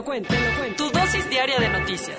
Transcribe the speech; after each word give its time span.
Lo 0.00 0.04
cuento, 0.04 0.32
te 0.32 0.40
lo 0.40 0.58
cuento. 0.58 0.84
Tu 0.84 0.98
dosis 0.98 1.28
diaria 1.28 1.58
de 1.60 1.68
noticias. 1.68 2.18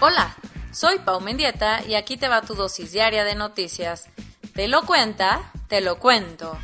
Hola, 0.00 0.36
soy 0.70 1.00
Pau 1.00 1.20
Mendieta 1.20 1.82
y 1.84 1.96
aquí 1.96 2.16
te 2.16 2.28
va 2.28 2.42
tu 2.42 2.54
dosis 2.54 2.92
diaria 2.92 3.24
de 3.24 3.34
noticias. 3.34 4.08
Te 4.54 4.68
lo 4.68 4.86
cuenta, 4.86 5.50
te 5.68 5.80
lo 5.80 5.98
cuento. 5.98 6.56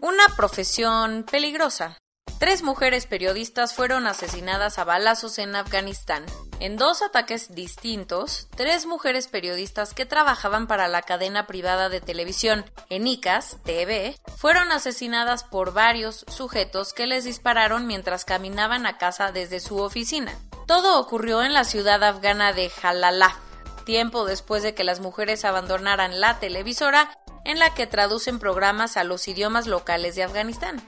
Una 0.00 0.28
profesión 0.36 1.24
peligrosa. 1.28 1.98
Tres 2.38 2.62
mujeres 2.62 3.06
periodistas 3.06 3.74
fueron 3.74 4.06
asesinadas 4.06 4.78
a 4.78 4.84
balazos 4.84 5.38
en 5.38 5.56
Afganistán. 5.56 6.24
En 6.60 6.76
dos 6.76 7.02
ataques 7.02 7.52
distintos, 7.52 8.46
tres 8.54 8.86
mujeres 8.86 9.26
periodistas 9.26 9.92
que 9.92 10.06
trabajaban 10.06 10.68
para 10.68 10.86
la 10.86 11.02
cadena 11.02 11.48
privada 11.48 11.88
de 11.88 12.00
televisión 12.00 12.64
Enicas 12.90 13.56
TV 13.64 14.14
fueron 14.44 14.72
asesinadas 14.72 15.42
por 15.42 15.72
varios 15.72 16.26
sujetos 16.28 16.92
que 16.92 17.06
les 17.06 17.24
dispararon 17.24 17.86
mientras 17.86 18.26
caminaban 18.26 18.84
a 18.84 18.98
casa 18.98 19.32
desde 19.32 19.58
su 19.58 19.78
oficina. 19.78 20.38
Todo 20.66 21.00
ocurrió 21.00 21.42
en 21.42 21.54
la 21.54 21.64
ciudad 21.64 22.04
afgana 22.04 22.52
de 22.52 22.68
Jalalá, 22.68 23.38
tiempo 23.86 24.26
después 24.26 24.62
de 24.62 24.74
que 24.74 24.84
las 24.84 25.00
mujeres 25.00 25.46
abandonaran 25.46 26.20
la 26.20 26.40
televisora 26.40 27.18
en 27.46 27.58
la 27.58 27.72
que 27.72 27.86
traducen 27.86 28.38
programas 28.38 28.98
a 28.98 29.04
los 29.04 29.26
idiomas 29.28 29.66
locales 29.66 30.14
de 30.14 30.24
Afganistán. 30.24 30.86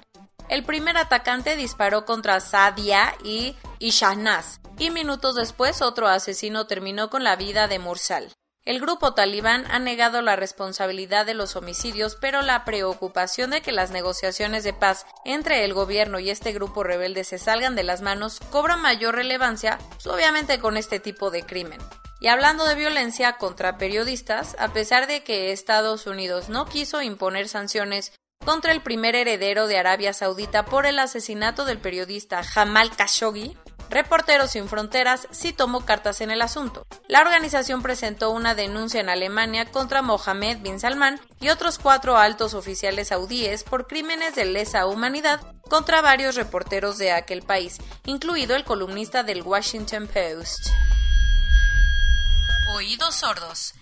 El 0.50 0.62
primer 0.62 0.98
atacante 0.98 1.56
disparó 1.56 2.04
contra 2.04 2.40
Sadia 2.40 3.14
y 3.24 3.56
Ishahnaz, 3.78 4.60
y 4.76 4.90
minutos 4.90 5.34
después 5.34 5.80
otro 5.80 6.08
asesino 6.08 6.66
terminó 6.66 7.08
con 7.08 7.24
la 7.24 7.36
vida 7.36 7.68
de 7.68 7.78
Mursal. 7.78 8.34
El 8.66 8.80
grupo 8.80 9.14
talibán 9.14 9.64
ha 9.70 9.78
negado 9.78 10.22
la 10.22 10.34
responsabilidad 10.34 11.24
de 11.24 11.34
los 11.34 11.54
homicidios, 11.54 12.16
pero 12.20 12.42
la 12.42 12.64
preocupación 12.64 13.50
de 13.50 13.60
que 13.60 13.70
las 13.70 13.92
negociaciones 13.92 14.64
de 14.64 14.72
paz 14.72 15.06
entre 15.24 15.64
el 15.64 15.72
gobierno 15.72 16.18
y 16.18 16.30
este 16.30 16.52
grupo 16.52 16.82
rebelde 16.82 17.22
se 17.22 17.38
salgan 17.38 17.76
de 17.76 17.84
las 17.84 18.02
manos 18.02 18.40
cobra 18.50 18.76
mayor 18.76 19.14
relevancia, 19.14 19.78
pues, 19.90 20.08
obviamente 20.08 20.58
con 20.58 20.76
este 20.76 20.98
tipo 20.98 21.30
de 21.30 21.44
crimen. 21.44 21.78
Y 22.18 22.26
hablando 22.26 22.66
de 22.66 22.74
violencia 22.74 23.36
contra 23.36 23.78
periodistas, 23.78 24.56
a 24.58 24.72
pesar 24.72 25.06
de 25.06 25.22
que 25.22 25.52
Estados 25.52 26.08
Unidos 26.08 26.48
no 26.48 26.66
quiso 26.66 27.02
imponer 27.02 27.46
sanciones 27.46 28.14
contra 28.44 28.72
el 28.72 28.82
primer 28.82 29.14
heredero 29.14 29.68
de 29.68 29.78
Arabia 29.78 30.12
Saudita 30.12 30.64
por 30.64 30.86
el 30.86 30.98
asesinato 30.98 31.66
del 31.66 31.78
periodista 31.78 32.42
Jamal 32.42 32.90
Khashoggi, 32.90 33.56
Reporteros 33.90 34.50
Sin 34.50 34.68
Fronteras 34.68 35.28
sí 35.30 35.52
tomó 35.52 35.84
cartas 35.84 36.20
en 36.20 36.30
el 36.30 36.42
asunto. 36.42 36.86
La 37.08 37.20
organización 37.20 37.82
presentó 37.82 38.30
una 38.30 38.54
denuncia 38.54 39.00
en 39.00 39.08
Alemania 39.08 39.70
contra 39.70 40.02
Mohammed 40.02 40.58
bin 40.58 40.80
Salman 40.80 41.20
y 41.40 41.48
otros 41.48 41.78
cuatro 41.78 42.16
altos 42.16 42.54
oficiales 42.54 43.08
saudíes 43.08 43.62
por 43.62 43.86
crímenes 43.86 44.34
de 44.34 44.44
lesa 44.44 44.86
humanidad 44.86 45.40
contra 45.68 46.00
varios 46.00 46.34
reporteros 46.34 46.98
de 46.98 47.12
aquel 47.12 47.42
país, 47.42 47.78
incluido 48.04 48.56
el 48.56 48.64
columnista 48.64 49.22
del 49.22 49.42
Washington 49.42 50.08
Post. 50.08 50.68
Oídos 52.74 53.14
sordos. 53.14 53.74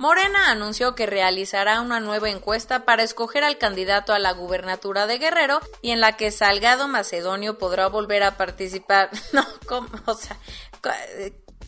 Morena 0.00 0.50
anunció 0.50 0.94
que 0.94 1.04
realizará 1.04 1.82
una 1.82 2.00
nueva 2.00 2.30
encuesta 2.30 2.86
para 2.86 3.02
escoger 3.02 3.44
al 3.44 3.58
candidato 3.58 4.14
a 4.14 4.18
la 4.18 4.32
gubernatura 4.32 5.06
de 5.06 5.18
Guerrero 5.18 5.60
y 5.82 5.90
en 5.90 6.00
la 6.00 6.16
que 6.16 6.30
Salgado 6.30 6.88
Macedonio 6.88 7.58
podrá 7.58 7.86
volver 7.88 8.22
a 8.22 8.38
participar. 8.38 9.10
No, 9.34 9.46
¿cómo? 9.68 9.90
O 10.06 10.14
sea, 10.14 10.38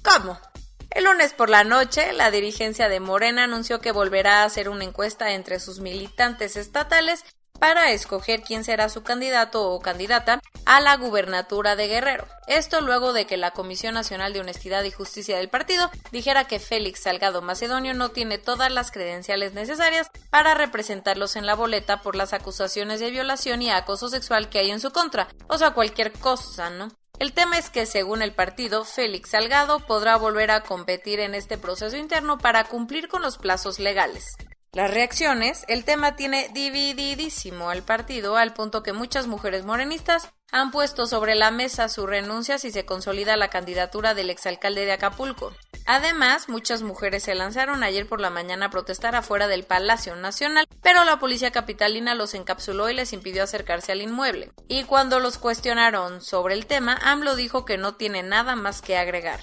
¿cómo? 0.03 0.41
El 0.89 1.05
lunes 1.05 1.35
por 1.35 1.51
la 1.51 1.63
noche, 1.63 2.15
la 2.15 2.31
dirigencia 2.31 2.89
de 2.89 3.01
Morena 3.01 3.45
anunció 3.45 3.83
que 3.83 3.93
volverá 3.93 4.41
a 4.41 4.45
hacer 4.45 4.71
una 4.71 4.85
encuesta 4.85 5.33
entre 5.33 5.61
sus 5.61 5.81
militantes 5.81 6.57
estatales 6.57 7.27
para 7.63 7.93
escoger 7.93 8.43
quién 8.43 8.65
será 8.65 8.89
su 8.89 9.05
candidato 9.05 9.71
o 9.71 9.79
candidata 9.79 10.43
a 10.65 10.81
la 10.81 10.97
gubernatura 10.97 11.77
de 11.77 11.87
Guerrero. 11.87 12.27
Esto 12.49 12.81
luego 12.81 13.13
de 13.13 13.25
que 13.25 13.37
la 13.37 13.53
Comisión 13.53 13.95
Nacional 13.95 14.33
de 14.33 14.41
Honestidad 14.41 14.83
y 14.83 14.91
Justicia 14.91 15.37
del 15.37 15.49
partido 15.49 15.89
dijera 16.11 16.49
que 16.49 16.59
Félix 16.59 17.05
Salgado 17.05 17.41
Macedonio 17.41 17.95
no 17.95 18.09
tiene 18.09 18.39
todas 18.39 18.73
las 18.73 18.91
credenciales 18.91 19.53
necesarias 19.53 20.11
para 20.29 20.55
representarlos 20.55 21.37
en 21.37 21.47
la 21.47 21.55
boleta 21.55 22.03
por 22.03 22.17
las 22.17 22.33
acusaciones 22.33 22.99
de 22.99 23.13
violación 23.13 23.63
y 23.63 23.71
acoso 23.71 24.09
sexual 24.09 24.49
que 24.49 24.59
hay 24.59 24.73
en 24.73 24.81
su 24.81 24.91
contra, 24.91 25.29
o 25.47 25.57
sea, 25.57 25.71
cualquier 25.71 26.11
cosa, 26.11 26.69
¿no? 26.69 26.89
El 27.21 27.33
tema 27.33 27.59
es 27.59 27.71
que, 27.71 27.87
según 27.87 28.23
el 28.23 28.35
partido, 28.35 28.85
Félix 28.85 29.31
Salgado 29.31 29.79
podrá 29.87 30.17
volver 30.17 30.51
a 30.51 30.65
competir 30.65 31.21
en 31.21 31.37
este 31.37 31.59
proceso 31.59 31.97
interno 31.97 32.39
para 32.39 32.65
cumplir 32.65 33.07
con 33.07 33.23
los 33.23 33.39
plazos 33.39 33.79
legales. 33.79 34.35
Las 34.75 34.91
reacciones, 34.91 35.67
el 35.69 35.85
tema 35.85 36.17
tiene 36.17 36.49
divididísimo 36.55 37.69
al 37.69 37.83
partido 37.83 38.39
al 38.39 38.55
punto 38.55 38.83
que 38.83 38.95
muchas 38.95 39.27
mujeres 39.27 39.67
morenistas 39.67 40.33
han 40.51 40.71
puesto 40.71 41.07
sobre 41.07 41.35
la 41.35 41.51
mesa 41.51 41.91
su 41.91 42.07
renuncia 42.07 42.57
si 42.57 42.71
se 42.71 42.87
consolida 42.87 43.37
la 43.37 43.49
candidatura 43.49 44.15
del 44.15 44.31
exalcalde 44.31 44.87
de 44.87 44.93
Acapulco. 44.93 45.53
Además, 45.85 46.49
muchas 46.49 46.81
mujeres 46.81 47.25
se 47.25 47.35
lanzaron 47.35 47.83
ayer 47.83 48.09
por 48.09 48.23
la 48.23 48.31
mañana 48.31 48.67
a 48.67 48.71
protestar 48.71 49.15
afuera 49.15 49.47
del 49.47 49.65
Palacio 49.65 50.17
Nacional, 50.17 50.67
pero 50.83 51.05
la 51.05 51.19
policía 51.19 51.51
capitalina 51.51 52.15
los 52.15 52.33
encapsuló 52.33 52.89
y 52.89 52.95
les 52.95 53.13
impidió 53.13 53.43
acercarse 53.43 53.93
al 53.93 54.01
inmueble. 54.01 54.53
Y 54.69 54.85
cuando 54.85 55.21
los 55.21 55.37
cuestionaron 55.37 56.23
sobre 56.23 56.55
el 56.55 56.65
tema, 56.65 56.99
AMLO 57.03 57.37
dijo 57.37 57.67
que 57.67 57.77
no 57.77 57.97
tiene 57.97 58.23
nada 58.23 58.57
más 58.57 58.81
que 58.81 58.97
agregar. 58.97 59.41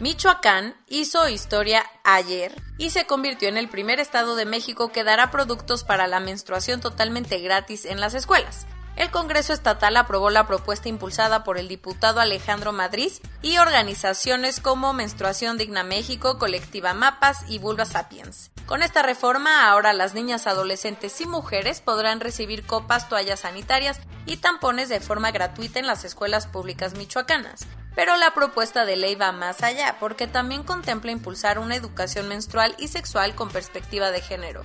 Michoacán 0.00 0.76
hizo 0.86 1.28
historia 1.28 1.84
ayer 2.04 2.54
y 2.78 2.90
se 2.90 3.04
convirtió 3.04 3.48
en 3.48 3.56
el 3.56 3.68
primer 3.68 3.98
estado 3.98 4.36
de 4.36 4.44
México 4.44 4.92
que 4.92 5.02
dará 5.02 5.32
productos 5.32 5.82
para 5.82 6.06
la 6.06 6.20
menstruación 6.20 6.80
totalmente 6.80 7.40
gratis 7.40 7.84
en 7.84 8.00
las 8.00 8.14
escuelas. 8.14 8.68
El 8.94 9.10
Congreso 9.10 9.52
Estatal 9.52 9.96
aprobó 9.96 10.30
la 10.30 10.46
propuesta 10.46 10.88
impulsada 10.88 11.42
por 11.42 11.58
el 11.58 11.66
diputado 11.66 12.20
Alejandro 12.20 12.72
Madrid 12.72 13.10
y 13.42 13.58
organizaciones 13.58 14.60
como 14.60 14.92
Menstruación 14.92 15.58
Digna 15.58 15.82
México, 15.82 16.38
Colectiva 16.38 16.94
Mapas 16.94 17.44
y 17.48 17.58
Vulva 17.58 17.84
Sapiens. 17.84 18.52
Con 18.68 18.82
esta 18.82 19.00
reforma, 19.00 19.66
ahora 19.66 19.94
las 19.94 20.12
niñas, 20.12 20.46
adolescentes 20.46 21.18
y 21.22 21.26
mujeres 21.26 21.80
podrán 21.80 22.20
recibir 22.20 22.66
copas, 22.66 23.08
toallas 23.08 23.40
sanitarias 23.40 23.98
y 24.26 24.36
tampones 24.36 24.90
de 24.90 25.00
forma 25.00 25.30
gratuita 25.30 25.78
en 25.78 25.86
las 25.86 26.04
escuelas 26.04 26.46
públicas 26.46 26.92
michoacanas. 26.92 27.66
Pero 27.96 28.14
la 28.18 28.34
propuesta 28.34 28.84
de 28.84 28.96
ley 28.96 29.14
va 29.14 29.32
más 29.32 29.62
allá, 29.62 29.96
porque 29.98 30.26
también 30.26 30.64
contempla 30.64 31.10
impulsar 31.10 31.58
una 31.58 31.76
educación 31.76 32.28
menstrual 32.28 32.76
y 32.78 32.88
sexual 32.88 33.34
con 33.34 33.48
perspectiva 33.48 34.10
de 34.10 34.20
género. 34.20 34.62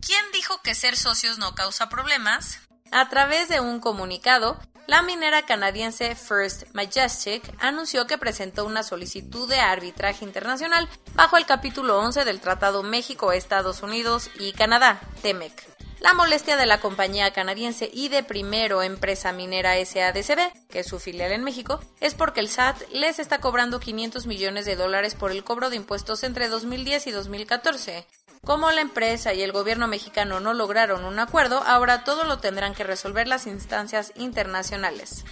¿Quién 0.00 0.24
dijo 0.32 0.62
que 0.62 0.76
ser 0.76 0.96
socios 0.96 1.38
no 1.38 1.56
causa 1.56 1.88
problemas? 1.88 2.60
A 2.92 3.08
través 3.08 3.48
de 3.48 3.58
un 3.58 3.80
comunicado, 3.80 4.60
la 4.86 5.02
minera 5.02 5.42
canadiense 5.42 6.14
First 6.14 6.64
Majestic 6.72 7.42
anunció 7.60 8.06
que 8.06 8.18
presentó 8.18 8.64
una 8.66 8.82
solicitud 8.82 9.48
de 9.48 9.56
arbitraje 9.56 10.24
internacional 10.24 10.88
bajo 11.14 11.36
el 11.36 11.46
capítulo 11.46 11.98
11 11.98 12.24
del 12.24 12.40
Tratado 12.40 12.82
México-Estados 12.82 13.82
Unidos 13.82 14.30
y 14.38 14.52
Canadá, 14.52 15.00
TEMEC. 15.22 15.74
La 16.00 16.12
molestia 16.12 16.58
de 16.58 16.66
la 16.66 16.80
compañía 16.80 17.32
canadiense 17.32 17.90
y 17.90 18.10
de 18.10 18.22
primero 18.22 18.82
empresa 18.82 19.32
minera 19.32 19.74
SADCB, 19.82 20.52
que 20.68 20.80
es 20.80 20.86
su 20.86 20.98
filial 20.98 21.32
en 21.32 21.42
México, 21.42 21.80
es 22.00 22.14
porque 22.14 22.40
el 22.40 22.50
SAT 22.50 22.76
les 22.92 23.18
está 23.18 23.40
cobrando 23.40 23.80
500 23.80 24.26
millones 24.26 24.66
de 24.66 24.76
dólares 24.76 25.14
por 25.14 25.30
el 25.30 25.44
cobro 25.44 25.70
de 25.70 25.76
impuestos 25.76 26.22
entre 26.22 26.48
2010 26.48 27.06
y 27.06 27.10
2014. 27.10 28.06
Como 28.44 28.70
la 28.70 28.82
empresa 28.82 29.32
y 29.32 29.42
el 29.42 29.52
gobierno 29.52 29.88
mexicano 29.88 30.38
no 30.38 30.52
lograron 30.52 31.04
un 31.04 31.18
acuerdo, 31.18 31.62
ahora 31.64 32.04
todo 32.04 32.24
lo 32.24 32.38
tendrán 32.38 32.74
que 32.74 32.84
resolver 32.84 33.26
las 33.26 33.46
instancias 33.46 34.12
internacionales. 34.16 35.24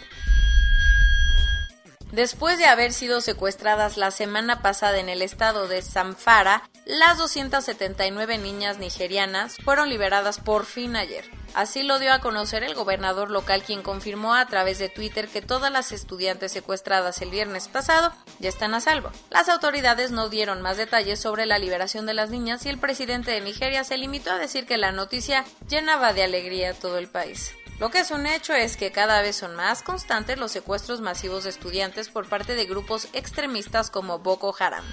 Después 2.11 2.59
de 2.59 2.67
haber 2.67 2.93
sido 2.93 3.21
secuestradas 3.21 3.97
la 3.97 4.11
semana 4.11 4.61
pasada 4.61 4.99
en 4.99 5.09
el 5.09 5.23
estado 5.23 5.69
de 5.69 5.83
Zamfara, 5.83 6.69
las 6.85 7.19
279 7.19 8.39
niñas 8.39 8.79
nigerianas 8.79 9.57
fueron 9.65 9.89
liberadas 9.89 10.39
por 10.39 10.67
fin 10.67 10.97
ayer. 10.97 11.25
Así 11.55 11.83
lo 11.83 11.99
dio 11.99 12.13
a 12.13 12.21
conocer 12.21 12.65
el 12.65 12.75
gobernador 12.75 13.31
local 13.31 13.63
quien 13.63 13.83
confirmó 13.83 14.35
a 14.35 14.47
través 14.47 14.79
de 14.79 14.89
Twitter 14.89 15.29
que 15.29 15.43
todas 15.43 15.71
las 15.71 15.93
estudiantes 15.93 16.53
secuestradas 16.53 17.21
el 17.21 17.31
viernes 17.31 17.69
pasado 17.69 18.13
ya 18.39 18.49
están 18.49 18.75
a 18.75 18.81
salvo. 18.81 19.11
Las 19.31 19.49
autoridades 19.49 20.13
no 20.13 20.29
dieron 20.29 20.63
más 20.63 20.79
detalles 20.79 21.21
sobre 21.21 21.45
la 21.45 21.59
liberación 21.59 22.07
de 22.07 22.15
las 22.15 22.31
niñas 22.31 22.65
y 22.65 22.71
el 22.71 22.79
presidente 22.79 23.31
de 23.31 23.43
Nigeria 23.43 23.85
se 23.85 23.99
limitó 23.99 24.31
a 24.31 24.39
decir 24.39 24.67
que 24.67 24.79
la 24.79 24.93
noticia 24.93 25.45
llenaba 25.69 26.13
de 26.13 26.23
alegría 26.23 26.71
a 26.71 26.75
todo 26.75 26.97
el 26.99 27.09
país. 27.09 27.53
Lo 27.79 27.91
que 27.91 28.01
es 28.01 28.11
un 28.11 28.27
hecho 28.27 28.55
es 28.55 28.77
que 28.77 28.93
cada 28.93 29.21
vez 29.23 29.37
son 29.37 29.57
más 29.57 29.83
constantes 29.83 30.39
los 30.39 30.53
secuestros 30.53 31.01
masivos 31.01 31.45
de 31.45 31.51
estudiantes 31.51 32.09
por 32.09 32.29
parte 32.29 32.55
de 32.55 32.67
grupos 32.67 33.09
extremistas 33.13 33.91
como 33.91 34.21
Boko 34.21 34.55
Haram. 34.59 34.85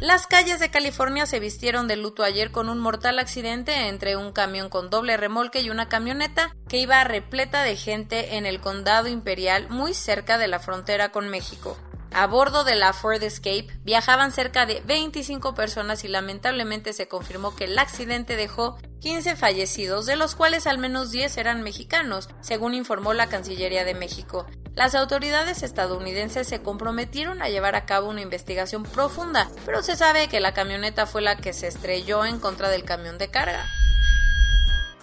Las 0.00 0.28
calles 0.28 0.60
de 0.60 0.70
California 0.70 1.26
se 1.26 1.40
vistieron 1.40 1.88
de 1.88 1.96
luto 1.96 2.22
ayer 2.22 2.52
con 2.52 2.68
un 2.68 2.78
mortal 2.78 3.18
accidente 3.18 3.88
entre 3.88 4.16
un 4.16 4.30
camión 4.30 4.68
con 4.68 4.90
doble 4.90 5.16
remolque 5.16 5.60
y 5.60 5.70
una 5.70 5.88
camioneta 5.88 6.54
que 6.68 6.78
iba 6.78 7.02
repleta 7.02 7.64
de 7.64 7.74
gente 7.74 8.36
en 8.36 8.46
el 8.46 8.60
condado 8.60 9.08
imperial 9.08 9.68
muy 9.70 9.94
cerca 9.94 10.38
de 10.38 10.46
la 10.46 10.60
frontera 10.60 11.10
con 11.10 11.28
México. 11.28 11.76
A 12.12 12.28
bordo 12.28 12.62
de 12.62 12.76
la 12.76 12.92
Ford 12.92 13.20
Escape 13.22 13.66
viajaban 13.82 14.30
cerca 14.30 14.66
de 14.66 14.82
25 14.86 15.54
personas 15.54 16.04
y 16.04 16.08
lamentablemente 16.08 16.92
se 16.92 17.08
confirmó 17.08 17.56
que 17.56 17.64
el 17.64 17.76
accidente 17.76 18.36
dejó 18.36 18.78
15 19.00 19.34
fallecidos, 19.34 20.06
de 20.06 20.14
los 20.14 20.36
cuales 20.36 20.68
al 20.68 20.78
menos 20.78 21.10
10 21.10 21.36
eran 21.38 21.62
mexicanos, 21.62 22.28
según 22.40 22.74
informó 22.74 23.14
la 23.14 23.28
Cancillería 23.28 23.84
de 23.84 23.94
México. 23.94 24.46
Las 24.78 24.94
autoridades 24.94 25.64
estadounidenses 25.64 26.46
se 26.46 26.62
comprometieron 26.62 27.42
a 27.42 27.48
llevar 27.48 27.74
a 27.74 27.84
cabo 27.84 28.10
una 28.10 28.20
investigación 28.20 28.84
profunda, 28.84 29.50
pero 29.66 29.82
se 29.82 29.96
sabe 29.96 30.28
que 30.28 30.38
la 30.38 30.54
camioneta 30.54 31.04
fue 31.04 31.20
la 31.20 31.36
que 31.36 31.52
se 31.52 31.66
estrelló 31.66 32.24
en 32.24 32.38
contra 32.38 32.68
del 32.68 32.84
camión 32.84 33.18
de 33.18 33.28
carga. 33.28 33.66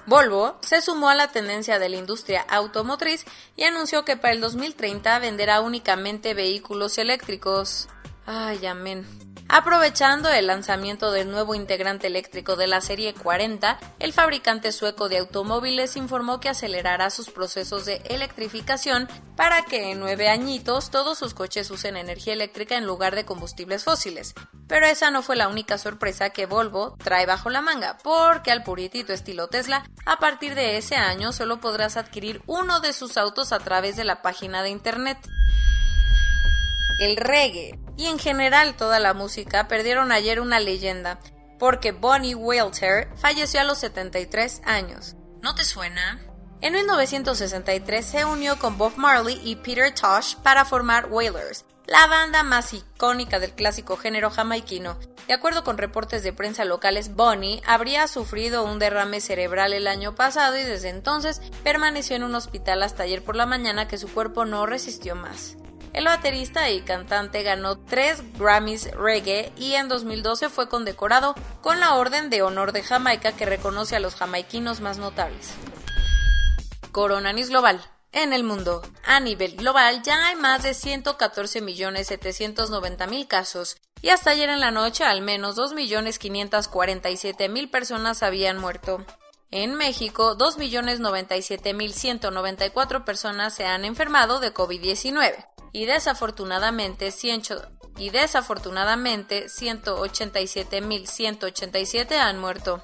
Volvo 0.05 0.57
se 0.61 0.81
sumó 0.81 1.09
a 1.09 1.15
la 1.15 1.27
tendencia 1.27 1.77
de 1.77 1.89
la 1.89 1.97
industria 1.97 2.45
automotriz 2.47 3.25
y 3.57 3.63
anunció 3.63 4.05
que 4.05 4.15
para 4.15 4.33
el 4.33 4.39
2030 4.39 5.19
venderá 5.19 5.59
únicamente 5.59 6.33
vehículos 6.33 6.97
eléctricos. 6.97 7.89
Ay, 8.25 8.65
amén. 8.67 9.05
Aprovechando 9.47 10.29
el 10.29 10.47
lanzamiento 10.47 11.11
del 11.11 11.29
nuevo 11.29 11.53
integrante 11.53 12.07
eléctrico 12.07 12.55
de 12.55 12.65
la 12.65 12.81
serie 12.81 13.13
40, 13.13 13.77
el 13.99 14.11
fabricante 14.11 14.71
sueco 14.71 15.07
de 15.07 15.19
automóviles 15.19 15.95
informó 15.97 16.39
que 16.39 16.49
acelerará 16.49 17.11
sus 17.11 17.29
procesos 17.29 17.85
de 17.85 18.01
electrificación 18.05 19.07
para 19.35 19.63
que 19.63 19.91
en 19.91 19.99
nueve 19.99 20.29
añitos 20.29 20.89
todos 20.89 21.19
sus 21.19 21.35
coches 21.35 21.69
usen 21.69 21.95
energía 21.95 22.33
eléctrica 22.33 22.75
en 22.75 22.87
lugar 22.87 23.15
de 23.15 23.25
combustibles 23.25 23.83
fósiles. 23.83 24.33
Pero 24.67 24.87
esa 24.87 25.11
no 25.11 25.21
fue 25.21 25.35
la 25.35 25.47
única 25.47 25.77
sorpresa 25.77 26.31
que 26.31 26.47
Volvo 26.47 26.97
trae 27.03 27.27
bajo 27.27 27.51
la 27.51 27.61
manga, 27.61 27.99
porque 28.03 28.51
al 28.51 28.63
puritito 28.63 29.13
estilo 29.13 29.47
Tesla, 29.47 29.85
a 30.07 30.17
partir 30.17 30.55
de 30.55 30.77
ese 30.77 30.95
año 30.95 31.31
solo 31.31 31.61
podrás 31.61 31.97
adquirir 31.97 32.41
uno 32.47 32.79
de 32.79 32.93
sus 32.93 33.15
autos 33.15 33.51
a 33.51 33.59
través 33.59 33.95
de 33.95 34.05
la 34.05 34.23
página 34.23 34.63
de 34.63 34.69
internet. 34.69 35.19
El 36.99 37.15
reggae 37.17 37.84
y 37.97 38.07
en 38.07 38.19
general 38.19 38.75
toda 38.75 38.99
la 38.99 39.13
música 39.13 39.67
perdieron 39.67 40.11
ayer 40.11 40.39
una 40.39 40.59
leyenda, 40.59 41.19
porque 41.59 41.91
Bonnie 41.91 42.35
Wilter 42.35 43.09
falleció 43.15 43.61
a 43.61 43.63
los 43.63 43.79
73 43.79 44.61
años. 44.65 45.15
¿No 45.41 45.55
te 45.55 45.63
suena? 45.63 46.19
En 46.61 46.73
1963 46.73 48.05
se 48.05 48.25
unió 48.25 48.57
con 48.57 48.77
Bob 48.77 48.93
Marley 48.97 49.39
y 49.43 49.57
Peter 49.57 49.93
Tosh 49.93 50.35
para 50.37 50.65
formar 50.65 51.07
Wailers, 51.11 51.65
la 51.85 52.07
banda 52.07 52.43
más 52.43 52.73
icónica 52.73 53.39
del 53.39 53.51
clásico 53.51 53.97
género 53.97 54.31
jamaiquino. 54.31 54.97
De 55.27 55.33
acuerdo 55.33 55.63
con 55.63 55.77
reportes 55.77 56.23
de 56.23 56.33
prensa 56.33 56.65
locales, 56.65 57.15
Bonnie 57.15 57.61
habría 57.65 58.07
sufrido 58.07 58.63
un 58.63 58.79
derrame 58.79 59.21
cerebral 59.21 59.73
el 59.73 59.87
año 59.87 60.15
pasado 60.15 60.57
y 60.57 60.63
desde 60.63 60.89
entonces 60.89 61.41
permaneció 61.63 62.15
en 62.15 62.23
un 62.23 62.35
hospital 62.35 62.83
hasta 62.83 63.03
ayer 63.03 63.23
por 63.23 63.35
la 63.35 63.45
mañana 63.45 63.87
que 63.87 63.97
su 63.97 64.07
cuerpo 64.07 64.45
no 64.45 64.65
resistió 64.65 65.15
más. 65.15 65.57
El 65.95 66.05
baterista 66.05 66.69
y 66.69 66.81
cantante 66.81 67.41
ganó 67.41 67.79
tres 67.79 68.21
Grammys 68.37 68.91
reggae 68.91 69.51
y 69.55 69.73
en 69.75 69.87
2012 69.87 70.49
fue 70.49 70.67
condecorado 70.67 71.35
con 71.61 71.79
la 71.79 71.95
Orden 71.95 72.29
de 72.29 72.41
Honor 72.41 72.73
de 72.73 72.83
Jamaica 72.83 73.31
que 73.31 73.45
reconoce 73.45 73.95
a 73.95 74.01
los 74.01 74.15
jamaiquinos 74.15 74.81
más 74.81 74.97
notables. 74.97 75.53
Coronavirus 76.91 77.49
global. 77.49 77.81
En 78.11 78.33
el 78.33 78.43
mundo, 78.43 78.81
a 79.05 79.21
nivel 79.21 79.55
global, 79.55 80.03
ya 80.03 80.27
hay 80.27 80.35
más 80.35 80.63
de 80.63 80.71
114.790.000 80.71 83.27
casos 83.29 83.77
y 84.01 84.09
hasta 84.09 84.31
ayer 84.31 84.49
en 84.49 84.59
la 84.59 84.71
noche 84.71 85.05
al 85.05 85.21
menos 85.21 85.55
2.547.000 85.55 87.71
personas 87.71 88.21
habían 88.21 88.57
muerto. 88.57 89.05
En 89.49 89.75
México, 89.75 90.37
2.097.194 90.37 93.05
personas 93.05 93.55
se 93.55 93.65
han 93.65 93.85
enfermado 93.85 94.41
de 94.41 94.53
COVID-19 94.53 95.54
y 95.75 95.85
desafortunadamente, 95.85 97.13
y 97.97 98.09
desafortunadamente 98.09 99.47
187.187 99.47 102.13
han 102.13 102.39
muerto. 102.39 102.79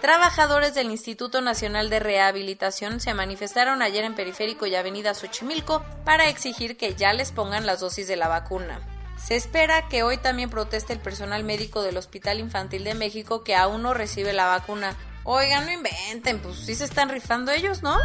Trabajadores 0.00 0.74
del 0.74 0.90
Instituto 0.90 1.40
Nacional 1.40 1.88
de 1.88 2.00
Rehabilitación 2.00 2.98
se 2.98 3.14
manifestaron 3.14 3.82
ayer 3.82 4.04
en 4.04 4.16
Periférico 4.16 4.66
y 4.66 4.74
Avenida 4.74 5.14
Xochimilco 5.14 5.84
para 6.04 6.28
exigir 6.28 6.76
que 6.76 6.96
ya 6.96 7.12
les 7.12 7.30
pongan 7.30 7.66
las 7.66 7.78
dosis 7.78 8.08
de 8.08 8.16
la 8.16 8.26
vacuna. 8.26 8.80
Se 9.16 9.36
espera 9.36 9.88
que 9.88 10.02
hoy 10.02 10.18
también 10.18 10.50
proteste 10.50 10.92
el 10.92 10.98
personal 10.98 11.44
médico 11.44 11.82
del 11.82 11.96
Hospital 11.96 12.40
Infantil 12.40 12.82
de 12.82 12.94
México 12.94 13.44
que 13.44 13.54
aún 13.54 13.82
no 13.82 13.94
recibe 13.94 14.32
la 14.32 14.46
vacuna. 14.46 14.96
Oigan, 15.22 15.66
no 15.66 15.70
inventen, 15.70 16.40
pues 16.40 16.56
sí 16.56 16.74
se 16.74 16.84
están 16.84 17.08
rifando 17.08 17.52
ellos, 17.52 17.84
¿no? 17.84 17.96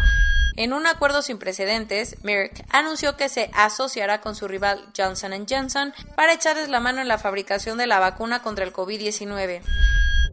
En 0.58 0.74
un 0.74 0.88
acuerdo 0.88 1.22
sin 1.22 1.38
precedentes, 1.38 2.18
Merck 2.24 2.66
anunció 2.72 3.16
que 3.16 3.30
se 3.30 3.52
asociará 3.54 4.22
con 4.22 4.36
su 4.36 4.48
rival 4.48 4.92
Johnson 4.98 5.46
Johnson 5.48 5.94
para 6.16 6.34
echarles 6.34 6.68
la 6.68 6.80
mano 6.80 7.00
en 7.00 7.08
la 7.08 7.20
fabricación 7.20 7.78
de 7.78 7.86
la 7.86 8.00
vacuna 8.00 8.42
contra 8.42 8.66
el 8.66 8.74
COVID-19. 8.74 9.62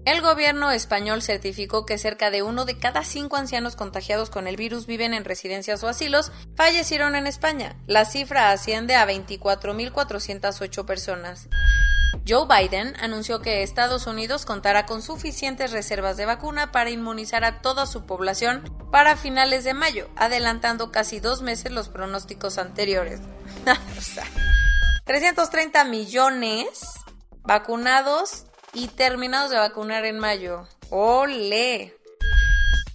El 0.06 0.22
gobierno 0.22 0.70
español 0.70 1.20
certificó 1.20 1.84
que 1.84 1.98
cerca 1.98 2.30
de 2.30 2.42
uno 2.42 2.64
de 2.64 2.78
cada 2.78 3.04
cinco 3.04 3.36
ancianos 3.36 3.76
contagiados 3.76 4.30
con 4.30 4.46
el 4.46 4.56
virus 4.56 4.86
viven 4.86 5.12
en 5.12 5.26
residencias 5.26 5.84
o 5.84 5.88
asilos, 5.88 6.32
fallecieron 6.56 7.16
en 7.16 7.26
España. 7.26 7.76
La 7.86 8.06
cifra 8.06 8.50
asciende 8.50 8.94
a 8.94 9.06
24.408 9.06 10.86
personas. 10.86 11.48
Joe 12.26 12.46
Biden 12.48 12.94
anunció 13.00 13.40
que 13.40 13.62
Estados 13.62 14.06
Unidos 14.06 14.46
contará 14.46 14.86
con 14.86 15.02
suficientes 15.02 15.72
reservas 15.72 16.16
de 16.16 16.26
vacuna 16.26 16.72
para 16.72 16.90
inmunizar 16.90 17.44
a 17.44 17.60
toda 17.60 17.86
su 17.86 18.06
población 18.06 18.62
para 18.90 19.16
finales 19.16 19.64
de 19.64 19.74
mayo, 19.74 20.08
adelantando 20.16 20.90
casi 20.90 21.20
dos 21.20 21.42
meses 21.42 21.72
los 21.72 21.88
pronósticos 21.88 22.58
anteriores. 22.58 23.20
330 25.04 25.84
millones 25.84 26.80
vacunados 27.42 28.46
y 28.72 28.88
terminados 28.88 29.50
de 29.50 29.58
vacunar 29.58 30.04
en 30.04 30.18
mayo. 30.18 30.66
¡Ole! 30.90 31.94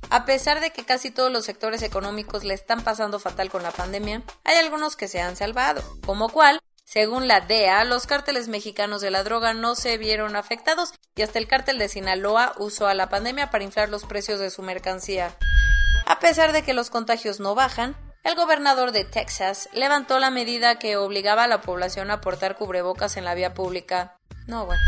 A 0.10 0.26
pesar 0.26 0.60
de 0.60 0.72
que 0.72 0.86
casi 0.86 1.12
todos 1.12 1.32
los 1.32 1.46
sectores 1.46 1.84
económicos 1.84 2.44
le 2.44 2.56
están 2.56 2.84
pasando 2.84 3.20
fatal 3.20 3.52
con 3.52 3.62
la 3.62 3.72
pandemia, 3.72 4.24
hay 4.44 4.58
algunos 4.58 4.96
que 4.96 5.08
se 5.08 5.22
han 5.22 5.36
salvado, 5.36 5.84
como 6.04 6.30
cual 6.30 6.60
según 6.91 7.27
la 7.27 7.41
DEA, 7.41 7.84
los 7.84 8.08
cárteles 8.08 8.48
mexicanos 8.48 9.00
de 9.00 9.12
la 9.12 9.22
droga 9.22 9.53
no 9.53 9.75
se 9.75 10.00
vieron 10.00 10.36
afectados 10.36 10.91
y 11.15 11.22
hasta 11.22 11.38
el 11.38 11.48
cártel 11.48 11.77
de 11.77 11.88
Sinaloa 11.88 12.53
usó 12.58 12.88
a 12.88 12.96
la 12.96 13.10
pandemia 13.10 13.51
para 13.51 13.63
inflar 13.63 13.89
los 13.89 14.05
precios 14.05 14.39
de 14.39 14.50
su 14.50 14.63
mercancía. 14.63 15.36
A 16.08 16.17
pesar 16.17 16.51
de 16.51 16.63
que 16.63 16.74
los 16.74 16.89
contagios 16.89 17.39
no 17.39 17.53
bajan, 17.53 17.96
el 18.24 18.34
gobernador 18.34 18.91
de 18.91 19.05
Texas 19.05 19.69
levantó 19.72 20.17
la 20.17 20.31
medida 20.31 20.79
que 20.79 20.98
obligaba 20.98 21.43
a 21.43 21.48
la 21.48 21.62
población 21.62 22.10
a 22.10 22.22
portar 22.22 22.55
cubrebocas 22.55 23.17
en 23.17 23.25
la 23.25 23.36
vía 23.36 23.53
pública. 23.53 24.17
No, 24.48 24.65
bueno. 24.65 24.81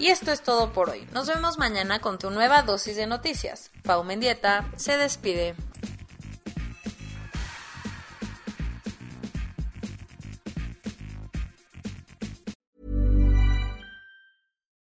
Y 0.00 0.08
esto 0.08 0.32
es 0.32 0.42
todo 0.42 0.72
por 0.72 0.90
hoy. 0.90 1.06
Nos 1.12 1.28
vemos 1.28 1.56
mañana 1.56 2.00
con 2.00 2.18
tu 2.18 2.30
nueva 2.30 2.62
dosis 2.62 2.96
de 2.96 3.06
noticias. 3.06 3.70
Pau 3.84 4.02
Mendieta 4.02 4.68
se 4.74 4.96
despide. 4.96 5.54